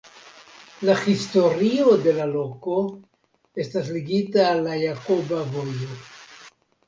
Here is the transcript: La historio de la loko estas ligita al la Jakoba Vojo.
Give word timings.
La 0.87 0.93
historio 1.11 1.91
de 2.05 2.13
la 2.15 2.23
loko 2.31 2.77
estas 3.65 3.91
ligita 3.97 4.47
al 4.53 4.63
la 4.69 4.79
Jakoba 4.87 5.43
Vojo. 5.53 5.93